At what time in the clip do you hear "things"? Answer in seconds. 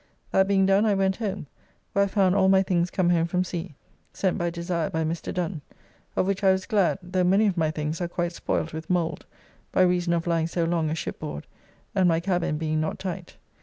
2.63-2.89, 7.69-8.01